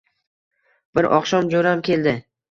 Bir 0.99 1.07
oqshom 1.17 1.51
jo‘ram 1.51 1.83
keldi. 1.91 2.15